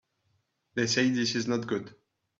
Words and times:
They 0.73 0.87
say 0.87 1.11
this 1.11 1.35
is 1.35 1.47
not 1.47 1.67
good. 1.67 1.93